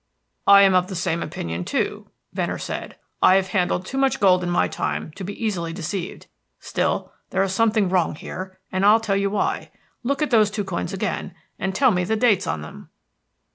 "I 0.47 0.63
am 0.63 0.73
of 0.73 0.87
the 0.87 0.95
same 0.95 1.21
opinion, 1.21 1.63
too," 1.63 2.07
Venner 2.33 2.57
said. 2.57 2.95
"I 3.21 3.35
have 3.35 3.49
handled 3.49 3.85
too 3.85 3.99
much 3.99 4.19
gold 4.19 4.41
in 4.43 4.49
my 4.49 4.67
time 4.67 5.11
to 5.11 5.23
be 5.23 5.33
easily 5.45 5.73
deceived. 5.73 6.25
Still, 6.59 7.13
there 7.29 7.43
is 7.43 7.53
something 7.53 7.87
wrong 7.87 8.15
here, 8.15 8.57
and 8.71 8.83
I'll 8.83 8.99
tell 8.99 9.15
you 9.15 9.29
why. 9.29 9.69
Look 10.01 10.23
at 10.23 10.31
those 10.31 10.49
two 10.49 10.63
coins 10.63 10.91
again, 10.91 11.35
and 11.59 11.75
tell 11.75 11.91
me 11.91 12.03
the 12.03 12.15
dates 12.15 12.47
on 12.47 12.61
them." 12.63 12.89